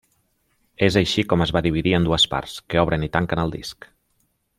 [0.87, 3.89] És així com es va dividir en dues parts, que obren i tanquen el disc.